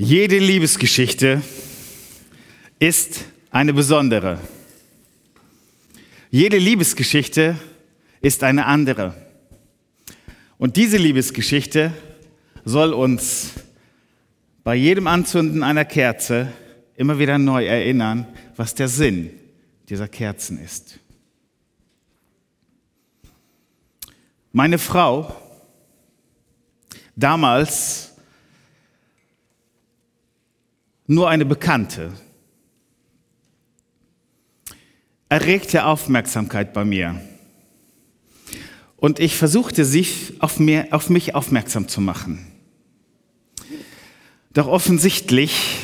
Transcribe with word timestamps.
Jede 0.00 0.38
Liebesgeschichte 0.38 1.42
ist 2.78 3.24
eine 3.50 3.74
besondere. 3.74 4.38
Jede 6.30 6.56
Liebesgeschichte 6.56 7.58
ist 8.20 8.44
eine 8.44 8.66
andere. 8.66 9.12
Und 10.56 10.76
diese 10.76 10.98
Liebesgeschichte 10.98 11.92
soll 12.64 12.92
uns 12.92 13.54
bei 14.62 14.76
jedem 14.76 15.08
Anzünden 15.08 15.64
einer 15.64 15.84
Kerze 15.84 16.52
immer 16.94 17.18
wieder 17.18 17.36
neu 17.36 17.66
erinnern, 17.66 18.24
was 18.54 18.76
der 18.76 18.86
Sinn 18.86 19.30
dieser 19.88 20.06
Kerzen 20.06 20.62
ist. 20.62 21.00
Meine 24.52 24.78
Frau, 24.78 25.34
damals 27.16 28.07
nur 31.08 31.28
eine 31.30 31.46
Bekannte, 31.46 32.12
erregte 35.30 35.86
Aufmerksamkeit 35.86 36.72
bei 36.74 36.84
mir. 36.84 37.20
Und 38.96 39.18
ich 39.18 39.34
versuchte, 39.34 39.84
sie 39.84 40.06
auf, 40.38 40.58
mir, 40.58 40.88
auf 40.90 41.08
mich 41.08 41.34
aufmerksam 41.34 41.88
zu 41.88 42.02
machen. 42.02 42.46
Doch 44.52 44.66
offensichtlich, 44.66 45.78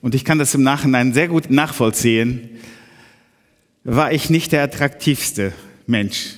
und 0.00 0.14
ich 0.14 0.24
kann 0.24 0.38
das 0.38 0.54
im 0.54 0.62
Nachhinein 0.62 1.12
sehr 1.12 1.28
gut 1.28 1.50
nachvollziehen, 1.50 2.50
war 3.82 4.12
ich 4.12 4.30
nicht 4.30 4.52
der 4.52 4.62
attraktivste 4.62 5.52
Mensch. 5.86 6.36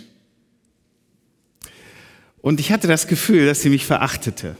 Und 2.40 2.58
ich 2.58 2.72
hatte 2.72 2.88
das 2.88 3.06
Gefühl, 3.06 3.46
dass 3.46 3.60
sie 3.60 3.70
mich 3.70 3.84
verachtete. 3.84 4.56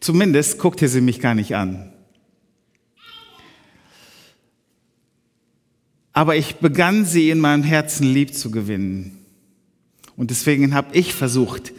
Zumindest 0.00 0.58
guckte 0.58 0.88
sie 0.88 1.00
mich 1.00 1.20
gar 1.20 1.34
nicht 1.34 1.54
an. 1.54 1.92
Aber 6.18 6.34
ich 6.34 6.56
begann 6.56 7.04
sie 7.04 7.30
in 7.30 7.38
meinem 7.38 7.62
Herzen 7.62 8.04
lieb 8.12 8.34
zu 8.34 8.50
gewinnen. 8.50 9.24
Und 10.16 10.30
deswegen 10.30 10.74
habe 10.74 10.88
ich 10.96 11.14
versucht, 11.14 11.72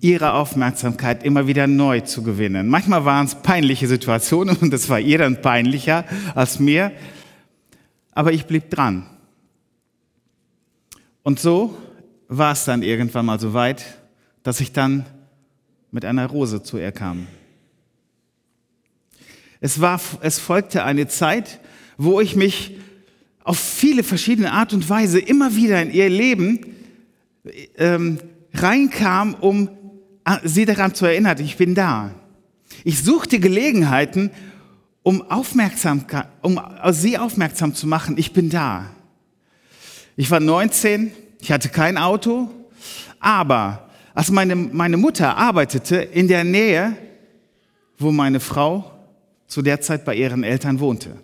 ihre 0.00 0.32
Aufmerksamkeit 0.32 1.22
immer 1.22 1.46
wieder 1.46 1.66
neu 1.66 2.00
zu 2.00 2.22
gewinnen. 2.22 2.70
Manchmal 2.70 3.04
waren 3.04 3.26
es 3.26 3.34
peinliche 3.34 3.86
Situationen 3.86 4.56
und 4.56 4.70
das 4.70 4.88
war 4.88 4.98
ihr 4.98 5.18
dann 5.18 5.42
peinlicher 5.42 6.06
als 6.34 6.60
mir. 6.60 6.92
Aber 8.12 8.32
ich 8.32 8.46
blieb 8.46 8.70
dran. 8.70 9.04
Und 11.22 11.38
so 11.38 11.76
war 12.28 12.52
es 12.52 12.64
dann 12.64 12.82
irgendwann 12.82 13.26
mal 13.26 13.38
so 13.38 13.52
weit, 13.52 13.84
dass 14.44 14.60
ich 14.60 14.72
dann 14.72 15.04
mit 15.90 16.06
einer 16.06 16.26
Rose 16.26 16.62
zu 16.62 16.78
ihr 16.78 16.90
kam. 16.90 17.26
Es, 19.60 19.78
war, 19.82 20.00
es 20.22 20.38
folgte 20.38 20.84
eine 20.84 21.06
Zeit, 21.06 21.60
wo 21.98 22.18
ich 22.18 22.34
mich 22.34 22.78
auf 23.44 23.58
viele 23.58 24.02
verschiedene 24.02 24.52
Art 24.52 24.72
und 24.72 24.88
Weise 24.88 25.18
immer 25.18 25.56
wieder 25.56 25.82
in 25.82 25.92
ihr 25.92 26.08
Leben 26.08 26.60
ähm, 27.76 28.18
reinkam, 28.54 29.34
um 29.34 29.68
sie 30.44 30.64
daran 30.64 30.94
zu 30.94 31.06
erinnern, 31.06 31.38
ich 31.40 31.56
bin 31.56 31.74
da. 31.74 32.12
Ich 32.84 33.02
suchte 33.02 33.40
Gelegenheiten, 33.40 34.30
um, 35.02 35.22
aufmerksam, 35.22 36.04
um 36.42 36.60
sie 36.90 37.18
aufmerksam 37.18 37.74
zu 37.74 37.86
machen, 37.86 38.16
ich 38.18 38.32
bin 38.32 38.50
da. 38.50 38.90
Ich 40.16 40.30
war 40.30 40.40
19, 40.40 41.10
ich 41.40 41.50
hatte 41.50 41.70
kein 41.70 41.98
Auto, 41.98 42.50
aber 43.18 43.88
als 44.14 44.30
meine, 44.30 44.54
meine 44.54 44.96
Mutter 44.96 45.36
arbeitete 45.36 45.96
in 45.96 46.28
der 46.28 46.44
Nähe, 46.44 46.96
wo 47.98 48.12
meine 48.12 48.40
Frau 48.40 48.92
zu 49.46 49.62
der 49.62 49.80
Zeit 49.80 50.04
bei 50.04 50.14
ihren 50.14 50.44
Eltern 50.44 50.80
wohnte. 50.80 51.18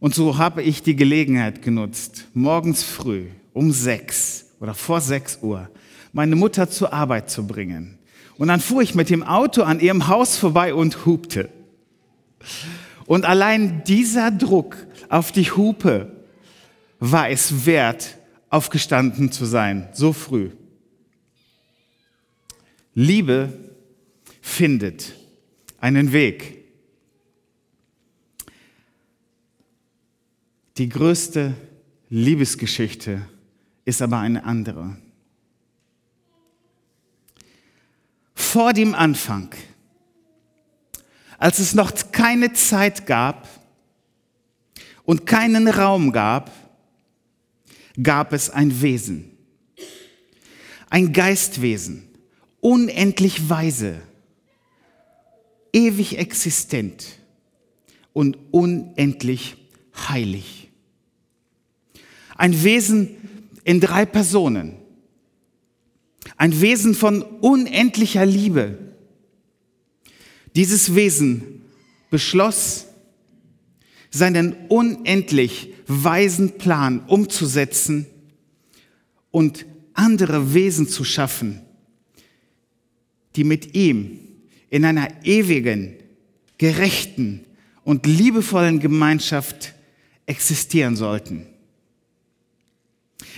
Und 0.00 0.14
so 0.14 0.38
habe 0.38 0.62
ich 0.62 0.82
die 0.82 0.96
Gelegenheit 0.96 1.62
genutzt, 1.62 2.26
morgens 2.34 2.82
früh 2.82 3.26
um 3.52 3.72
sechs 3.72 4.46
oder 4.60 4.74
vor 4.74 5.00
sechs 5.00 5.38
Uhr 5.42 5.68
meine 6.12 6.36
Mutter 6.36 6.70
zur 6.70 6.92
Arbeit 6.92 7.30
zu 7.30 7.46
bringen. 7.46 7.98
Und 8.36 8.48
dann 8.48 8.60
fuhr 8.60 8.82
ich 8.82 8.94
mit 8.94 9.10
dem 9.10 9.22
Auto 9.22 9.62
an 9.62 9.80
ihrem 9.80 10.06
Haus 10.06 10.36
vorbei 10.36 10.72
und 10.72 11.04
hupte. 11.06 11.48
Und 13.06 13.24
allein 13.24 13.82
dieser 13.84 14.30
Druck 14.30 14.76
auf 15.08 15.32
die 15.32 15.50
Hupe 15.50 16.12
war 17.00 17.30
es 17.30 17.66
wert, 17.66 18.18
aufgestanden 18.50 19.32
zu 19.32 19.44
sein, 19.44 19.88
so 19.92 20.12
früh. 20.12 20.50
Liebe 22.94 23.52
findet 24.40 25.14
einen 25.80 26.12
Weg. 26.12 26.57
Die 30.78 30.88
größte 30.88 31.54
Liebesgeschichte 32.08 33.28
ist 33.84 34.00
aber 34.00 34.20
eine 34.20 34.44
andere. 34.44 34.96
Vor 38.32 38.72
dem 38.72 38.94
Anfang, 38.94 39.52
als 41.36 41.58
es 41.58 41.74
noch 41.74 41.90
keine 42.12 42.52
Zeit 42.52 43.06
gab 43.06 43.48
und 45.02 45.26
keinen 45.26 45.66
Raum 45.66 46.12
gab, 46.12 46.52
gab 48.00 48.32
es 48.32 48.48
ein 48.48 48.80
Wesen, 48.80 49.36
ein 50.90 51.12
Geistwesen, 51.12 52.08
unendlich 52.60 53.48
weise, 53.48 54.00
ewig 55.72 56.18
existent 56.18 57.18
und 58.12 58.38
unendlich 58.52 59.56
heilig. 60.08 60.57
Ein 62.38 62.64
Wesen 62.64 63.16
in 63.64 63.80
drei 63.80 64.06
Personen. 64.06 64.76
Ein 66.38 66.58
Wesen 66.60 66.94
von 66.94 67.20
unendlicher 67.22 68.24
Liebe. 68.24 68.78
Dieses 70.56 70.94
Wesen 70.94 71.62
beschloss, 72.10 72.86
seinen 74.10 74.54
unendlich 74.68 75.74
weisen 75.86 76.58
Plan 76.58 77.04
umzusetzen 77.06 78.06
und 79.30 79.66
andere 79.92 80.54
Wesen 80.54 80.88
zu 80.88 81.04
schaffen, 81.04 81.60
die 83.36 83.44
mit 83.44 83.74
ihm 83.74 84.20
in 84.70 84.84
einer 84.84 85.08
ewigen, 85.24 85.96
gerechten 86.56 87.44
und 87.84 88.06
liebevollen 88.06 88.80
Gemeinschaft 88.80 89.74
existieren 90.26 90.94
sollten. 90.96 91.46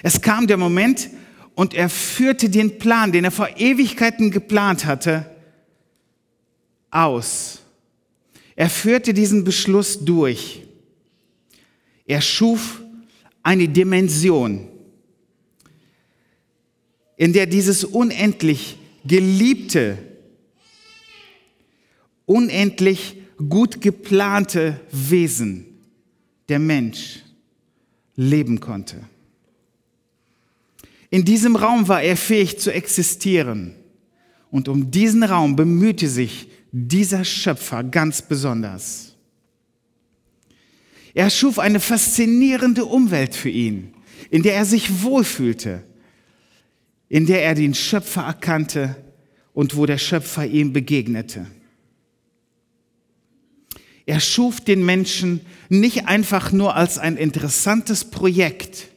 Es 0.03 0.21
kam 0.21 0.47
der 0.47 0.57
Moment 0.57 1.11
und 1.55 1.75
er 1.75 1.89
führte 1.89 2.49
den 2.49 2.79
Plan, 2.79 3.13
den 3.13 3.25
er 3.25 3.31
vor 3.31 3.49
Ewigkeiten 3.57 4.31
geplant 4.31 4.87
hatte, 4.87 5.27
aus. 6.91 7.61
Er 8.57 8.71
führte 8.71 9.15
diesen 9.15 9.45
Beschluss 9.45 10.05
durch. 10.05 10.63
Er 12.07 12.21
schuf 12.21 12.81
eine 13.43 13.69
Dimension, 13.69 14.69
in 17.17 17.33
der 17.33 17.47
dieses 17.47 17.85
unendlich 17.85 18.79
geliebte, 19.05 19.99
unendlich 22.27 23.17
gut 23.49 23.81
geplante 23.81 24.81
Wesen, 24.91 25.67
der 26.49 26.59
Mensch, 26.59 27.21
leben 28.17 28.61
konnte. 28.61 29.05
In 31.11 31.25
diesem 31.25 31.57
Raum 31.57 31.89
war 31.89 32.03
er 32.03 32.17
fähig 32.17 32.59
zu 32.59 32.73
existieren. 32.73 33.75
Und 34.51 34.69
um 34.69 34.91
diesen 34.91 35.23
Raum 35.23 35.57
bemühte 35.57 36.09
sich 36.09 36.49
dieser 36.73 37.25
Schöpfer 37.25 37.85
ganz 37.85 38.23
besonders. 38.23 39.17
Er 41.15 41.31
schuf 41.31 41.59
eine 41.59 41.81
faszinierende 41.81 42.85
Umwelt 42.85 43.35
für 43.35 43.49
ihn, 43.49 43.95
in 44.31 44.43
der 44.43 44.55
er 44.55 44.65
sich 44.65 45.03
wohlfühlte, 45.03 45.83
in 47.09 47.27
der 47.27 47.43
er 47.43 47.57
den 47.57 47.75
Schöpfer 47.75 48.23
erkannte 48.23 48.97
und 49.53 49.77
wo 49.77 49.87
der 49.87 49.99
Schöpfer 49.99 50.47
ihm 50.47 50.73
begegnete. 50.73 51.47
Er 54.07 54.21
schuf 54.21 54.61
den 54.61 54.85
Menschen 54.85 55.41
nicht 55.69 56.07
einfach 56.07 56.53
nur 56.53 56.77
als 56.77 56.99
ein 56.99 57.17
interessantes 57.17 58.05
Projekt, 58.05 58.90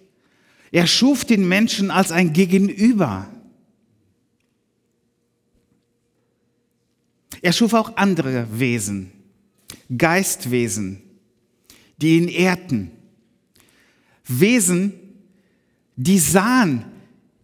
er 0.74 0.88
schuf 0.88 1.24
den 1.24 1.48
Menschen 1.48 1.92
als 1.92 2.12
ein 2.12 2.34
Gegenüber. 2.34 3.30
Er 7.44 7.54
schuf 7.54 7.76
auch 7.76 7.96
andere 7.96 8.48
Wesen, 8.60 9.12
Geistwesen, 9.96 11.04
die 11.98 12.18
ihn 12.18 12.28
ehrten. 12.28 12.90
Wesen, 14.26 14.94
die 15.96 16.18
sahen, 16.18 16.86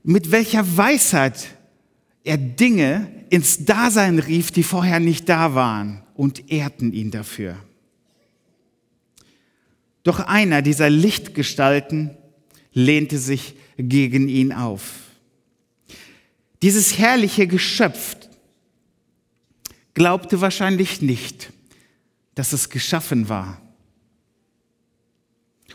mit 0.02 0.32
welcher 0.32 0.66
Weisheit 0.76 1.50
er 2.24 2.38
Dinge 2.38 3.12
ins 3.30 3.64
Dasein 3.64 4.18
rief, 4.18 4.50
die 4.50 4.64
vorher 4.64 5.00
nicht 5.00 5.30
da 5.30 5.54
waren 5.54 6.02
und 6.16 6.52
ehrten 6.52 6.94
ihn 6.94 7.12
dafür. 7.12 7.58
Doch 10.02 10.20
einer 10.20 10.64
dieser 10.64 10.90
Lichtgestalten 10.90 12.18
lehnte 12.80 13.18
sich 13.18 13.56
gegen 13.78 14.28
ihn 14.28 14.52
auf. 14.52 14.94
Dieses 16.62 16.98
herrliche 16.98 17.48
Geschöpf 17.48 18.18
glaubte 19.94 20.42
wahrscheinlich 20.42 21.02
nicht, 21.02 21.52
dass 22.36 22.54
es 22.54 22.70
geschaffen 22.70 23.30
war 23.30 23.62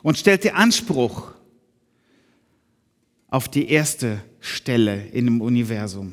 und 0.03 0.19
stellte 0.19 0.55
Anspruch 0.55 1.33
auf 3.29 3.49
die 3.49 3.69
erste 3.69 4.23
Stelle 4.41 5.07
in 5.07 5.25
dem 5.27 5.41
Universum. 5.41 6.13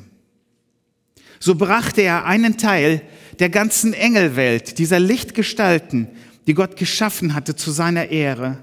So 1.38 1.54
brachte 1.54 2.02
er 2.02 2.24
einen 2.24 2.56
Teil 2.56 3.02
der 3.38 3.50
ganzen 3.50 3.92
Engelwelt, 3.92 4.78
dieser 4.78 5.00
Lichtgestalten, 5.00 6.08
die 6.46 6.54
Gott 6.54 6.76
geschaffen 6.76 7.34
hatte 7.34 7.56
zu 7.56 7.70
seiner 7.70 8.08
Ehre, 8.08 8.58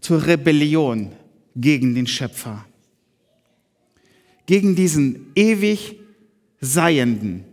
zur 0.00 0.26
Rebellion 0.26 1.12
gegen 1.60 1.94
den 1.94 2.06
Schöpfer. 2.06 2.64
Gegen 4.46 4.74
diesen 4.74 5.26
ewig 5.34 5.96
Seienden 6.60 7.44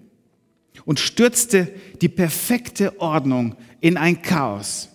und 0.86 1.00
stürzte 1.00 1.72
die 2.02 2.10
perfekte 2.10 3.00
Ordnung 3.00 3.56
in 3.82 3.98
ein 3.98 4.22
Chaos. 4.22 4.90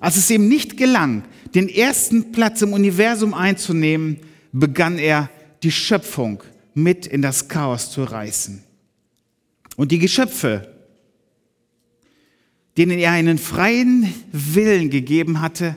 Als 0.00 0.16
es 0.16 0.30
ihm 0.30 0.48
nicht 0.48 0.76
gelang, 0.76 1.24
den 1.54 1.68
ersten 1.68 2.32
Platz 2.32 2.62
im 2.62 2.72
Universum 2.72 3.34
einzunehmen, 3.34 4.18
begann 4.52 4.98
er 4.98 5.30
die 5.62 5.72
Schöpfung 5.72 6.42
mit 6.74 7.06
in 7.06 7.22
das 7.22 7.48
Chaos 7.48 7.90
zu 7.90 8.04
reißen. 8.04 8.62
Und 9.76 9.92
die 9.92 9.98
Geschöpfe, 9.98 10.74
denen 12.76 12.98
er 12.98 13.12
einen 13.12 13.38
freien 13.38 14.12
Willen 14.32 14.90
gegeben 14.90 15.40
hatte, 15.40 15.76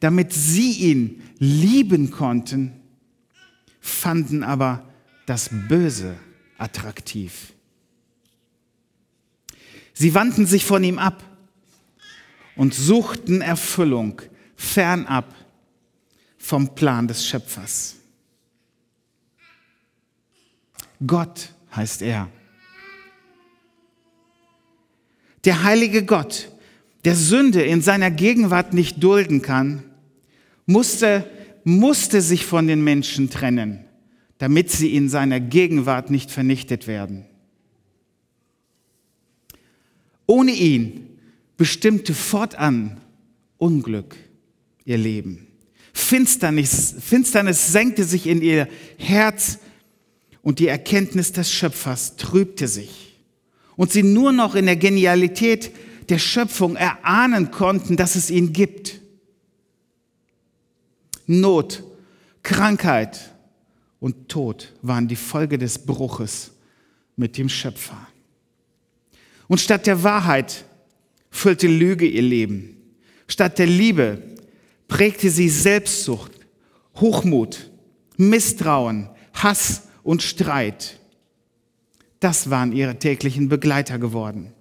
damit 0.00 0.32
sie 0.32 0.72
ihn 0.72 1.22
lieben 1.40 2.10
konnten, 2.10 2.80
fanden 3.80 4.44
aber 4.44 4.88
das 5.26 5.48
Böse 5.50 6.16
attraktiv. 6.58 7.52
Sie 9.94 10.14
wandten 10.14 10.46
sich 10.46 10.64
von 10.64 10.84
ihm 10.84 10.98
ab 10.98 11.24
und 12.56 12.74
suchten 12.74 13.40
Erfüllung 13.40 14.22
fernab 14.54 15.34
vom 16.38 16.74
Plan 16.74 17.08
des 17.08 17.26
Schöpfers. 17.26 17.96
Gott 21.06 21.54
heißt 21.74 22.02
er. 22.02 22.28
Der 25.44 25.62
heilige 25.62 26.04
Gott, 26.04 26.50
der 27.04 27.14
Sünde 27.14 27.62
in 27.62 27.80
seiner 27.80 28.10
Gegenwart 28.10 28.74
nicht 28.74 29.02
dulden 29.02 29.40
kann, 29.40 29.89
musste, 30.70 31.28
musste 31.64 32.20
sich 32.20 32.46
von 32.46 32.66
den 32.66 32.82
Menschen 32.82 33.30
trennen, 33.30 33.84
damit 34.38 34.70
sie 34.70 34.94
in 34.94 35.08
seiner 35.08 35.40
Gegenwart 35.40 36.10
nicht 36.10 36.30
vernichtet 36.30 36.86
werden. 36.86 37.26
Ohne 40.26 40.52
ihn 40.52 41.18
bestimmte 41.56 42.14
fortan 42.14 43.00
Unglück 43.58 44.16
ihr 44.84 44.96
Leben. 44.96 45.48
Finsternis, 45.92 46.94
Finsternis 46.98 47.72
senkte 47.72 48.04
sich 48.04 48.26
in 48.26 48.40
ihr 48.40 48.68
Herz 48.96 49.58
und 50.40 50.60
die 50.60 50.68
Erkenntnis 50.68 51.32
des 51.32 51.52
Schöpfers 51.52 52.16
trübte 52.16 52.68
sich. 52.68 53.18
Und 53.76 53.92
sie 53.92 54.02
nur 54.02 54.32
noch 54.32 54.54
in 54.54 54.66
der 54.66 54.76
Genialität 54.76 55.72
der 56.08 56.18
Schöpfung 56.18 56.76
erahnen 56.76 57.50
konnten, 57.50 57.96
dass 57.96 58.14
es 58.14 58.30
ihn 58.30 58.52
gibt. 58.52 58.99
Not, 61.30 61.84
Krankheit 62.42 63.30
und 64.00 64.28
Tod 64.28 64.72
waren 64.82 65.06
die 65.06 65.14
Folge 65.14 65.58
des 65.58 65.78
Bruches 65.78 66.50
mit 67.14 67.38
dem 67.38 67.48
Schöpfer. 67.48 68.08
Und 69.46 69.60
statt 69.60 69.86
der 69.86 70.02
Wahrheit 70.02 70.64
füllte 71.30 71.68
Lüge 71.68 72.04
ihr 72.04 72.22
Leben. 72.22 72.76
Statt 73.28 73.60
der 73.60 73.66
Liebe 73.66 74.20
prägte 74.88 75.30
sie 75.30 75.48
Selbstsucht, 75.48 76.32
Hochmut, 76.96 77.70
Misstrauen, 78.16 79.08
Hass 79.34 79.82
und 80.02 80.24
Streit. 80.24 80.98
Das 82.18 82.50
waren 82.50 82.72
ihre 82.72 82.98
täglichen 82.98 83.48
Begleiter 83.48 84.00
geworden. 84.00 84.52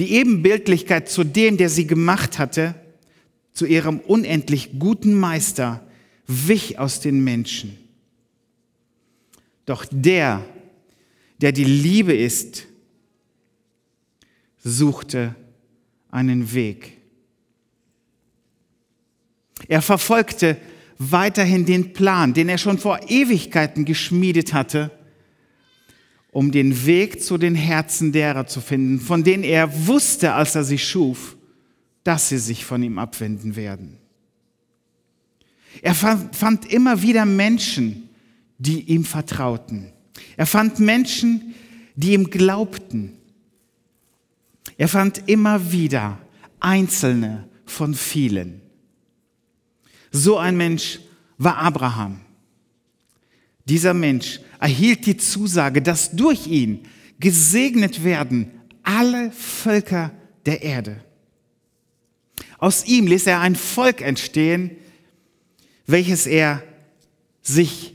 Die 0.00 0.14
Ebenbildlichkeit 0.14 1.08
zu 1.08 1.22
dem, 1.22 1.56
der 1.58 1.68
sie 1.68 1.86
gemacht 1.86 2.40
hatte, 2.40 2.74
zu 3.52 3.66
ihrem 3.66 4.00
unendlich 4.00 4.78
guten 4.78 5.14
Meister, 5.14 5.86
wich 6.26 6.78
aus 6.78 7.00
den 7.00 7.22
Menschen. 7.22 7.76
Doch 9.66 9.84
der, 9.90 10.44
der 11.40 11.52
die 11.52 11.64
Liebe 11.64 12.14
ist, 12.14 12.66
suchte 14.62 15.34
einen 16.10 16.52
Weg. 16.52 16.96
Er 19.68 19.82
verfolgte 19.82 20.56
weiterhin 20.98 21.64
den 21.64 21.92
Plan, 21.92 22.34
den 22.34 22.48
er 22.48 22.58
schon 22.58 22.78
vor 22.78 23.00
Ewigkeiten 23.08 23.84
geschmiedet 23.84 24.52
hatte, 24.52 24.90
um 26.30 26.52
den 26.52 26.86
Weg 26.86 27.22
zu 27.22 27.38
den 27.38 27.54
Herzen 27.54 28.12
derer 28.12 28.46
zu 28.46 28.60
finden, 28.60 29.00
von 29.00 29.24
denen 29.24 29.42
er 29.42 29.86
wusste, 29.86 30.34
als 30.34 30.54
er 30.54 30.64
sie 30.64 30.78
schuf, 30.78 31.36
dass 32.04 32.28
sie 32.28 32.38
sich 32.38 32.64
von 32.64 32.82
ihm 32.82 32.98
abwenden 32.98 33.56
werden. 33.56 33.98
Er 35.82 35.94
fand 35.94 36.70
immer 36.72 37.02
wieder 37.02 37.24
Menschen, 37.24 38.08
die 38.58 38.80
ihm 38.82 39.04
vertrauten. 39.04 39.92
Er 40.36 40.46
fand 40.46 40.80
Menschen, 40.80 41.54
die 41.94 42.12
ihm 42.12 42.30
glaubten, 42.30 43.20
er 44.80 44.88
fand 44.88 45.28
immer 45.28 45.72
wieder 45.72 46.18
Einzelne 46.58 47.46
von 47.66 47.94
vielen. 47.94 48.62
So 50.10 50.38
ein 50.38 50.56
Mensch 50.56 51.00
war 51.36 51.58
Abraham. 51.58 52.20
Dieser 53.66 53.92
Mensch 53.92 54.40
erhielt 54.58 55.04
die 55.04 55.18
Zusage, 55.18 55.82
dass 55.82 56.12
durch 56.12 56.46
ihn 56.46 56.86
gesegnet 57.18 58.04
werden 58.04 58.50
alle 58.82 59.30
Völker 59.32 60.12
der 60.46 60.62
Erde. 60.62 61.04
Aus 62.60 62.84
ihm 62.86 63.06
ließ 63.06 63.26
er 63.26 63.40
ein 63.40 63.56
Volk 63.56 64.00
entstehen, 64.00 64.76
welches 65.86 66.26
er 66.26 66.62
sich 67.42 67.94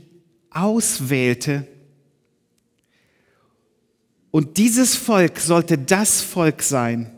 auswählte, 0.50 1.66
und 4.36 4.58
dieses 4.58 4.96
Volk 4.96 5.38
sollte 5.38 5.78
das 5.78 6.20
Volk 6.20 6.62
sein, 6.62 7.10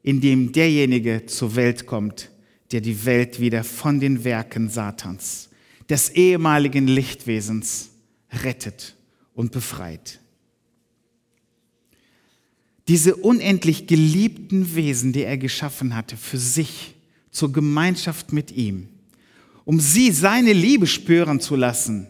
in 0.00 0.20
dem 0.20 0.52
derjenige 0.52 1.26
zur 1.26 1.56
Welt 1.56 1.86
kommt, 1.86 2.30
der 2.70 2.80
die 2.80 3.04
Welt 3.04 3.40
wieder 3.40 3.64
von 3.64 3.98
den 3.98 4.22
Werken 4.22 4.68
Satans, 4.68 5.48
des 5.88 6.10
ehemaligen 6.10 6.86
Lichtwesens, 6.86 7.90
rettet 8.30 8.94
und 9.34 9.50
befreit. 9.50 10.19
Diese 12.90 13.14
unendlich 13.14 13.86
geliebten 13.86 14.74
Wesen, 14.74 15.12
die 15.12 15.22
er 15.22 15.38
geschaffen 15.38 15.94
hatte, 15.94 16.16
für 16.16 16.38
sich, 16.38 16.96
zur 17.30 17.52
Gemeinschaft 17.52 18.32
mit 18.32 18.50
ihm, 18.50 18.88
um 19.64 19.78
sie 19.78 20.10
seine 20.10 20.52
Liebe 20.52 20.88
spüren 20.88 21.38
zu 21.38 21.54
lassen, 21.54 22.08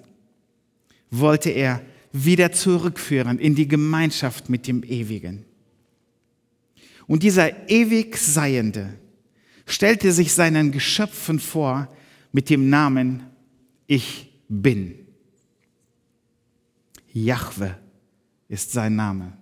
wollte 1.11 1.51
er 1.51 1.83
wieder 2.15 2.53
zurückführen 2.53 3.39
in 3.39 3.55
die 3.55 3.69
Gemeinschaft 3.69 4.49
mit 4.49 4.67
dem 4.67 4.83
Ewigen. 4.83 5.45
Und 7.07 7.25
dieser 7.25 7.69
ewig 7.69 8.17
Seiende 8.17 8.95
stellte 9.67 10.13
sich 10.13 10.33
seinen 10.33 10.73
Geschöpfen 10.73 11.41
vor 11.41 11.95
mit 12.33 12.49
dem 12.49 12.71
Namen 12.71 13.25
Ich 13.87 14.31
bin. 14.49 14.95
Jahwe 17.13 17.77
ist 18.49 18.73
sein 18.73 18.97
Name. 18.97 19.40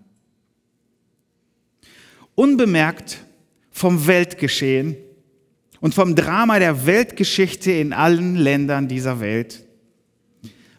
Unbemerkt 2.38 3.18
vom 3.72 4.06
Weltgeschehen 4.06 4.96
und 5.80 5.92
vom 5.92 6.14
Drama 6.14 6.60
der 6.60 6.86
Weltgeschichte 6.86 7.72
in 7.72 7.92
allen 7.92 8.36
Ländern 8.36 8.86
dieser 8.86 9.18
Welt 9.18 9.64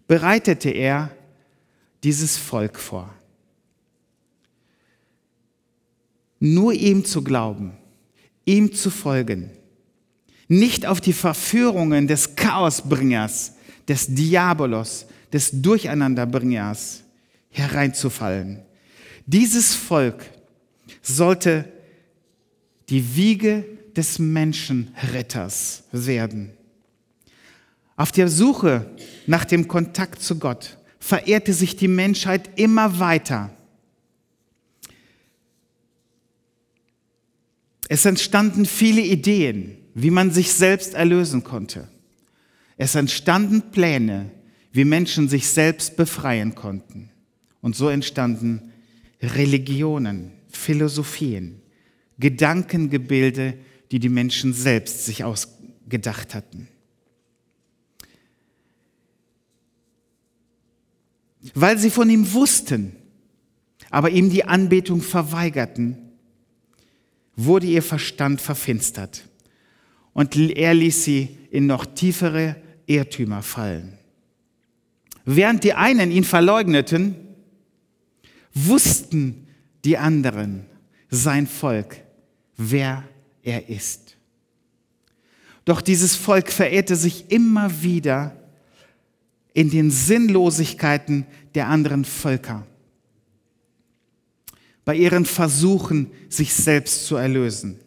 bereitete 0.07 0.69
er 0.69 1.11
dieses 2.01 2.37
Volk 2.37 2.79
vor. 2.79 3.13
Nur 6.39 6.71
ihm 6.71 7.03
zu 7.03 7.25
glauben, 7.25 7.73
ihm 8.45 8.73
zu 8.73 8.89
folgen, 8.89 9.51
nicht 10.47 10.85
auf 10.85 11.01
die 11.01 11.11
Verführungen 11.11 12.07
des 12.07 12.37
Chaosbringers, 12.37 13.55
des 13.85 14.07
Diabolos, 14.07 15.07
des 15.33 15.49
Durcheinanderbringers 15.51 17.03
hereinzufallen. 17.49 18.61
Dieses 19.25 19.75
Volk 19.75 20.38
sollte 21.09 21.71
die 22.89 23.15
Wiege 23.15 23.65
des 23.95 24.19
Menschenretters 24.19 25.83
werden. 25.91 26.51
Auf 27.95 28.11
der 28.11 28.29
Suche 28.29 28.89
nach 29.27 29.45
dem 29.45 29.67
Kontakt 29.67 30.21
zu 30.21 30.39
Gott 30.39 30.77
verehrte 30.99 31.53
sich 31.53 31.75
die 31.75 31.87
Menschheit 31.87 32.57
immer 32.57 32.99
weiter. 32.99 33.49
Es 37.89 38.05
entstanden 38.05 38.65
viele 38.65 39.01
Ideen, 39.01 39.77
wie 39.95 40.11
man 40.11 40.31
sich 40.31 40.53
selbst 40.53 40.93
erlösen 40.93 41.43
konnte. 41.43 41.87
Es 42.77 42.95
entstanden 42.95 43.71
Pläne, 43.71 44.31
wie 44.71 44.85
Menschen 44.85 45.27
sich 45.27 45.47
selbst 45.47 45.97
befreien 45.97 46.55
konnten. 46.55 47.09
Und 47.61 47.75
so 47.75 47.89
entstanden 47.89 48.71
Religionen, 49.21 50.31
Philosophien, 50.59 51.61
Gedankengebilde, 52.19 53.57
die 53.91 53.99
die 53.99 54.09
Menschen 54.09 54.53
selbst 54.53 55.05
sich 55.05 55.23
ausgedacht 55.23 56.35
hatten. 56.35 56.67
Weil 61.53 61.77
sie 61.77 61.89
von 61.89 62.09
ihm 62.09 62.33
wussten, 62.33 62.95
aber 63.89 64.09
ihm 64.09 64.29
die 64.29 64.43
Anbetung 64.43 65.01
verweigerten, 65.01 65.97
wurde 67.35 67.67
ihr 67.67 67.81
Verstand 67.81 68.41
verfinstert 68.41 69.23
und 70.13 70.35
er 70.35 70.73
ließ 70.73 71.05
sie 71.05 71.37
in 71.49 71.65
noch 71.65 71.85
tiefere 71.85 72.57
Irrtümer 72.85 73.41
fallen. 73.41 73.97
Während 75.23 75.63
die 75.63 75.73
einen 75.73 76.11
ihn 76.11 76.25
verleugneten, 76.25 77.15
wussten 78.53 79.47
die 79.85 79.97
anderen, 79.97 80.65
sein 81.09 81.47
Volk, 81.47 82.01
wer 82.57 83.03
er 83.41 83.69
ist. 83.69 84.17
Doch 85.65 85.81
dieses 85.81 86.15
Volk 86.15 86.51
verehrte 86.51 86.95
sich 86.95 87.31
immer 87.31 87.81
wieder 87.81 88.35
in 89.53 89.69
den 89.69 89.91
Sinnlosigkeiten 89.91 91.25
der 91.55 91.67
anderen 91.67 92.05
Völker, 92.05 92.65
bei 94.85 94.95
ihren 94.95 95.25
Versuchen, 95.25 96.11
sich 96.29 96.53
selbst 96.53 97.05
zu 97.05 97.15
erlösen. 97.15 97.79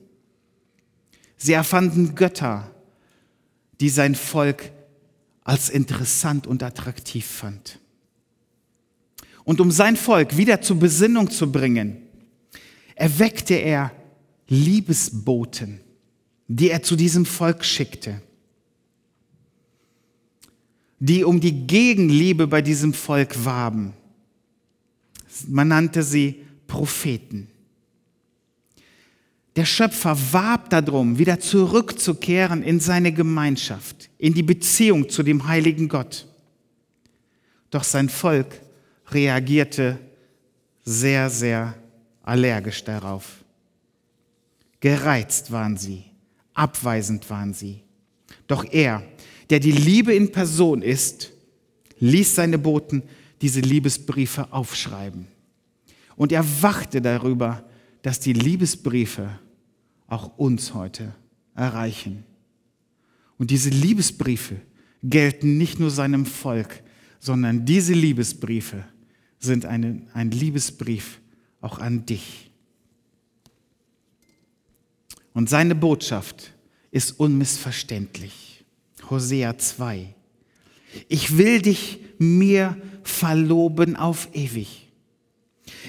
Sie 1.37 1.53
erfanden 1.53 2.15
Götter, 2.15 2.71
die 3.81 3.89
sein 3.89 4.15
Volk 4.15 4.71
als 5.43 5.69
interessant 5.69 6.47
und 6.47 6.63
attraktiv 6.63 7.27
fand. 7.27 7.81
Und 9.45 9.61
um 9.61 9.71
sein 9.71 9.97
Volk 9.97 10.37
wieder 10.37 10.61
zur 10.61 10.79
Besinnung 10.79 11.31
zu 11.31 11.51
bringen, 11.51 11.97
erweckte 12.95 13.55
er 13.55 13.93
Liebesboten, 14.49 15.81
die 16.47 16.71
er 16.71 16.83
zu 16.83 16.97
diesem 16.97 17.25
Volk 17.25 17.65
schickte, 17.65 18.21
die 20.99 21.25
um 21.25 21.41
die 21.41 21.67
Gegenliebe 21.67 22.47
bei 22.47 22.63
diesem 22.63 22.95
Volk 22.95 23.45
warben. 23.45 23.95
Man 25.49 25.69
nannte 25.69 26.03
sie 26.03 26.43
Propheten. 26.67 27.49
Der 29.57 29.67
Schöpfer 29.67 30.17
warb 30.33 30.71
darum, 30.71 31.19
wieder 31.19 31.41
zurückzukehren 31.41 32.63
in 32.63 32.81
seine 32.81 33.13
Gemeinschaft, 33.13 34.09
in 34.19 34.33
die 34.33 34.43
Beziehung 34.43 35.09
zu 35.09 35.23
dem 35.23 35.47
heiligen 35.47 35.89
Gott. 35.89 36.27
Doch 37.71 37.85
sein 37.85 38.09
Volk 38.09 38.61
reagierte 39.13 39.99
sehr, 40.85 41.31
sehr 41.31 41.75
allergisch 42.23 42.83
darauf. 42.85 43.45
Gereizt 44.81 45.51
waren 45.53 45.77
sie, 45.77 46.05
abweisend 46.55 47.29
waren 47.31 47.55
sie. 47.55 47.83
Doch 48.47 48.65
er, 48.71 49.03
der 49.51 49.61
die 49.61 49.73
Liebe 49.73 50.15
in 50.15 50.33
Person 50.33 50.83
ist, 50.83 51.31
ließ 51.99 52.35
seine 52.35 52.59
Boten 52.59 53.03
diese 53.41 53.61
Liebesbriefe 53.61 54.53
aufschreiben. 54.53 55.29
Und 56.17 56.33
er 56.33 56.45
wachte 56.63 57.01
darüber, 57.01 57.65
dass 58.03 58.21
die 58.21 58.33
Liebesbriefe 58.33 59.39
auch 60.09 60.37
uns 60.37 60.75
heute 60.75 61.15
erreichen. 61.55 62.25
Und 63.39 63.51
diese 63.51 63.71
Liebesbriefe 63.71 64.61
gelten 65.03 65.59
nicht 65.59 65.81
nur 65.81 65.91
seinem 65.91 66.27
Volk, 66.27 66.83
sondern 67.19 67.65
diese 67.65 67.93
Liebesbriefe 67.93 68.85
sind 69.43 69.67
eine, 69.67 70.03
ein 70.15 70.31
Liebesbrief 70.31 71.21
auch 71.61 71.79
an 71.79 72.07
dich. 72.07 72.51
Und 75.35 75.51
seine 75.51 75.75
Botschaft 75.75 76.53
ist 76.91 77.19
unmissverständlich. 77.19 78.65
Hosea 79.11 79.59
2. 79.59 80.15
Ich 81.09 81.37
will 81.39 81.61
dich 81.61 82.01
mir 82.19 82.77
verloben 83.03 83.97
auf 83.97 84.29
ewig. 84.33 84.89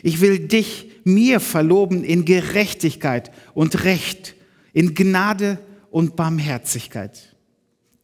Ich 0.02 0.22
will 0.22 0.48
dich 0.48 0.88
mir 1.04 1.40
verloben 1.40 2.04
in 2.04 2.26
Gerechtigkeit 2.26 3.32
und 3.54 3.84
Recht, 3.84 4.36
in 4.72 4.96
Gnade 4.96 5.60
und 5.92 6.16
Barmherzigkeit. 6.16 7.36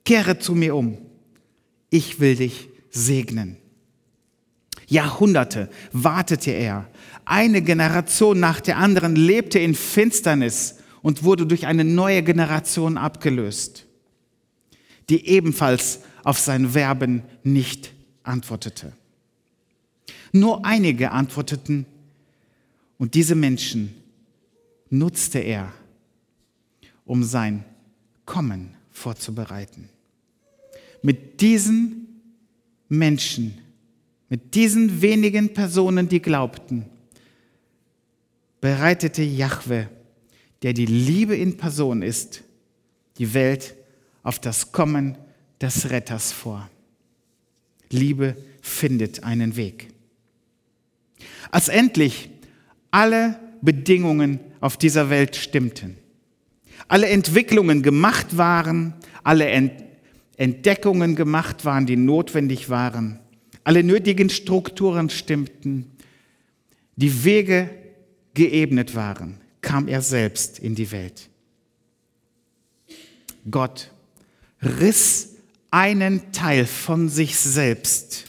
Kehre 0.03 0.39
zu 0.39 0.56
mir 0.56 0.75
um. 0.75 0.98
Ich 1.89 2.20
will 2.20 2.36
dich 2.36 2.70
segnen. 2.89 3.58
Jahrhunderte 4.89 5.69
wartete 5.91 6.51
er. 6.51 6.88
Eine 7.25 7.62
Generation 7.62 8.39
nach 8.39 8.60
der 8.60 8.77
anderen 8.77 9.15
lebte 9.15 9.60
in 9.60 9.75
Finsternis 9.75 10.77
und 11.01 11.24
wurde 11.24 11.46
durch 11.46 11.67
eine 11.67 11.86
neue 11.86 12.24
Generation 12.24 12.98
abgelöst, 12.98 13.86
die 15.10 15.27
ebenfalls 15.27 16.01
auf 16.24 16.39
sein 16.39 16.74
Werben 16.74 17.24
nicht 17.43 17.93
antwortete. 18.24 18.91
Nur 20.31 20.65
einige 20.65 21.12
antworteten 21.12 21.86
und 22.98 23.13
diese 23.13 23.36
Menschen 23.36 23.96
nutzte 24.89 25.39
er, 25.39 25.72
um 27.05 27.24
sein 27.24 27.63
Kommen 28.25 28.75
vorzubereiten. 28.91 29.89
Mit 31.01 31.41
diesen 31.41 32.22
Menschen, 32.89 33.60
mit 34.30 34.54
diesen 34.56 35.02
wenigen 35.02 35.54
Personen, 35.54 36.08
die 36.08 36.22
glaubten, 36.22 36.86
bereitete 38.62 39.24
Jahwe, 39.24 39.90
der 40.62 40.74
die 40.74 40.86
Liebe 40.86 41.36
in 41.36 41.58
Person 41.58 42.02
ist, 42.02 42.44
die 43.18 43.34
Welt 43.34 43.76
auf 44.24 44.40
das 44.40 44.72
Kommen 44.72 45.18
des 45.60 45.90
Retters 45.90 46.32
vor. 46.32 46.70
Liebe 47.90 48.36
findet 48.62 49.24
einen 49.24 49.56
Weg. 49.56 49.88
Als 51.52 51.68
endlich 51.68 52.30
alle 52.92 53.40
Bedingungen 53.62 54.40
auf 54.62 54.78
dieser 54.78 55.10
Welt 55.10 55.36
stimmten, 55.36 55.98
alle 56.88 57.08
Entwicklungen 57.08 57.82
gemacht 57.82 58.38
waren, 58.38 58.94
alle 59.24 59.48
Entdeckungen 60.38 61.16
gemacht 61.16 61.66
waren, 61.66 61.86
die 61.86 61.98
notwendig 61.98 62.70
waren, 62.70 63.20
alle 63.70 63.84
nötigen 63.84 64.32
Strukturen 64.32 65.12
stimmten, 65.12 65.92
die 66.96 67.24
Wege 67.24 67.70
geebnet 68.34 68.96
waren, 68.96 69.40
kam 69.62 69.88
er 69.88 70.02
selbst 70.02 70.58
in 70.58 70.74
die 70.74 70.90
Welt. 70.90 71.30
Gott 73.52 73.92
riss 74.60 75.36
einen 75.70 76.32
Teil 76.32 76.66
von 76.66 77.10
sich 77.10 77.38
selbst 77.38 78.26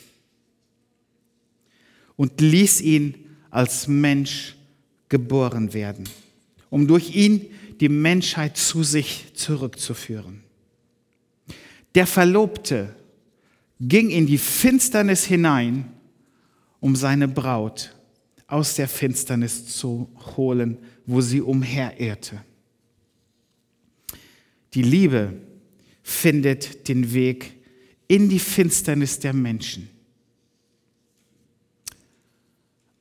und 2.17 2.39
ließ 2.43 2.83
ihn 2.83 3.15
als 3.49 3.89
Mensch 3.89 4.57
geboren 5.09 5.73
werden, 5.73 6.07
um 6.69 6.87
durch 6.87 7.17
ihn 7.17 7.47
die 7.81 7.89
Menschheit 7.89 8.59
zu 8.59 8.83
sich 8.83 9.33
zurückzuführen. 9.33 10.43
Der 11.95 12.07
Verlobte 12.07 12.95
ging 13.81 14.11
in 14.11 14.27
die 14.27 14.39
Finsternis 14.39 15.25
hinein, 15.25 15.91
um 16.81 16.95
seine 16.95 17.27
Braut 17.29 17.97
aus 18.47 18.75
der 18.75 18.89
Finsternis 18.89 19.67
zu 19.67 20.11
holen, 20.37 20.79
wo 21.07 21.21
sie 21.21 21.41
umherirrte. 21.41 22.45
Die 24.75 24.83
Liebe 24.83 25.41
findet 26.03 26.89
den 26.89 27.13
Weg 27.13 27.55
in 28.07 28.29
die 28.29 28.39
Finsternis 28.39 29.19
der 29.19 29.33
Menschen. 29.33 29.89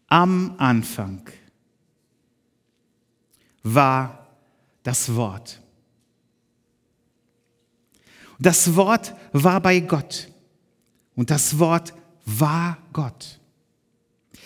Am 0.07 0.55
Anfang 0.57 1.21
war 3.63 4.27
das 4.83 5.13
Wort. 5.13 5.61
Das 8.39 8.75
Wort 8.75 9.13
war 9.33 9.61
bei 9.61 9.79
Gott 9.81 10.28
und 11.19 11.29
das 11.31 11.59
Wort 11.59 11.93
war 12.25 12.77
Gott. 12.93 13.41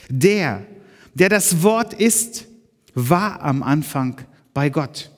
Der, 0.09 0.65
der 1.13 1.29
das 1.29 1.61
Wort 1.61 1.93
ist, 1.93 2.47
war 2.95 3.43
am 3.43 3.61
Anfang 3.61 4.19
bei 4.55 4.71
Gott. 4.71 5.11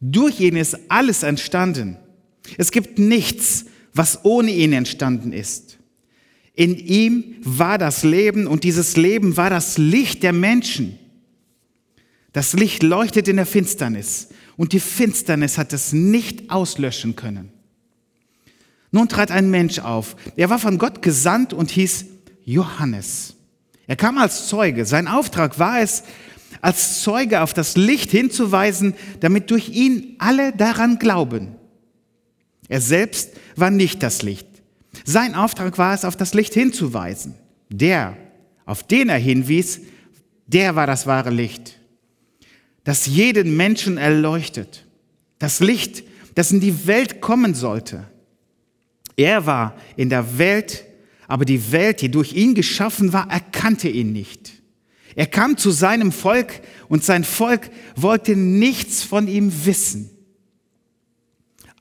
Durch 0.00 0.38
ihn 0.38 0.54
ist 0.54 0.78
alles 0.88 1.24
entstanden. 1.24 1.96
Es 2.56 2.70
gibt 2.70 3.00
nichts, 3.00 3.64
was 3.94 4.24
ohne 4.24 4.52
ihn 4.52 4.74
entstanden 4.74 5.32
ist. 5.32 5.78
In 6.54 6.76
ihm 6.76 7.34
war 7.42 7.78
das 7.78 8.04
Leben 8.04 8.46
und 8.46 8.62
dieses 8.62 8.96
Leben 8.96 9.36
war 9.36 9.50
das 9.50 9.76
Licht 9.76 10.22
der 10.22 10.32
Menschen. 10.32 11.00
Das 12.32 12.52
Licht 12.52 12.84
leuchtet 12.84 13.26
in 13.26 13.38
der 13.38 13.46
Finsternis 13.46 14.28
und 14.56 14.72
die 14.72 14.78
Finsternis 14.78 15.58
hat 15.58 15.72
es 15.72 15.92
nicht 15.92 16.48
auslöschen 16.48 17.16
können. 17.16 17.54
Nun 18.92 19.08
trat 19.08 19.30
ein 19.30 19.50
Mensch 19.50 19.78
auf. 19.78 20.16
Er 20.36 20.50
war 20.50 20.58
von 20.58 20.78
Gott 20.78 21.02
gesandt 21.02 21.52
und 21.52 21.70
hieß 21.70 22.06
Johannes. 22.44 23.34
Er 23.86 23.96
kam 23.96 24.18
als 24.18 24.48
Zeuge. 24.48 24.84
Sein 24.84 25.08
Auftrag 25.08 25.58
war 25.58 25.80
es, 25.80 26.02
als 26.60 27.02
Zeuge 27.02 27.42
auf 27.42 27.54
das 27.54 27.76
Licht 27.76 28.10
hinzuweisen, 28.10 28.94
damit 29.20 29.50
durch 29.50 29.68
ihn 29.68 30.16
alle 30.18 30.52
daran 30.52 30.98
glauben. 30.98 31.56
Er 32.68 32.80
selbst 32.80 33.32
war 33.56 33.70
nicht 33.70 34.02
das 34.02 34.22
Licht. 34.22 34.46
Sein 35.04 35.34
Auftrag 35.34 35.78
war 35.78 35.94
es, 35.94 36.04
auf 36.04 36.16
das 36.16 36.34
Licht 36.34 36.54
hinzuweisen. 36.54 37.34
Der, 37.68 38.16
auf 38.66 38.82
den 38.82 39.08
er 39.08 39.18
hinwies, 39.18 39.80
der 40.46 40.74
war 40.74 40.86
das 40.86 41.06
wahre 41.06 41.30
Licht, 41.30 41.78
das 42.84 43.06
jeden 43.06 43.56
Menschen 43.56 43.98
erleuchtet. 43.98 44.84
Das 45.38 45.60
Licht, 45.60 46.02
das 46.34 46.50
in 46.50 46.60
die 46.60 46.86
Welt 46.86 47.20
kommen 47.20 47.54
sollte. 47.54 48.04
Er 49.20 49.44
war 49.44 49.76
in 49.96 50.08
der 50.08 50.38
Welt, 50.38 50.86
aber 51.28 51.44
die 51.44 51.72
Welt, 51.72 52.00
die 52.00 52.10
durch 52.10 52.32
ihn 52.32 52.54
geschaffen 52.54 53.12
war, 53.12 53.30
erkannte 53.30 53.86
ihn 53.86 54.14
nicht. 54.14 54.62
Er 55.14 55.26
kam 55.26 55.58
zu 55.58 55.70
seinem 55.70 56.10
Volk 56.10 56.62
und 56.88 57.04
sein 57.04 57.24
Volk 57.24 57.68
wollte 57.96 58.34
nichts 58.34 59.02
von 59.02 59.28
ihm 59.28 59.66
wissen. 59.66 60.08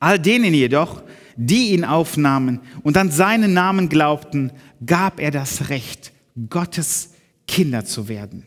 All 0.02 0.20
denen 0.20 0.54
jedoch, 0.54 1.02
die 1.38 1.72
ihn 1.72 1.86
aufnahmen 1.86 2.60
und 2.84 2.98
an 2.98 3.10
seinen 3.10 3.54
Namen 3.54 3.88
glaubten, 3.88 4.52
gab 4.86 5.22
er 5.22 5.32
das 5.32 5.70
Recht, 5.70 6.12
Gottes 6.50 7.12
Kinder 7.48 7.86
zu 7.86 8.10
werden. 8.10 8.44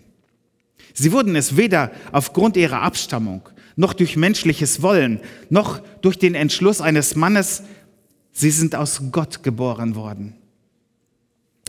Sie 0.93 1.13
wurden 1.13 1.35
es 1.35 1.57
weder 1.57 1.93
aufgrund 2.13 2.59
ihrer 2.59 2.83
Abstammung, 2.83 3.49
noch 3.75 3.95
durch 3.95 4.17
menschliches 4.17 4.83
Wollen, 4.83 5.21
noch 5.49 5.79
durch 6.03 6.19
den 6.19 6.35
Entschluss 6.35 6.83
eines 6.83 7.17
Mannes, 7.17 7.63
sie 8.33 8.51
sind 8.51 8.75
aus 8.75 9.03
Gott 9.13 9.43
geboren 9.43 9.95
worden. 9.95 10.35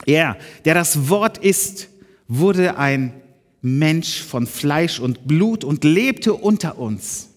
Er, 0.06 0.38
der 0.66 0.74
das 0.74 1.10
Wort 1.10 1.38
ist, 1.38 1.90
wurde 2.28 2.78
ein 2.78 3.14
Mensch 3.62 4.22
von 4.22 4.48
Fleisch 4.48 5.00
und 5.00 5.28
Blut 5.28 5.64
und 5.64 5.84
lebte 5.84 6.34
unter 6.34 6.78
uns. 6.78 7.30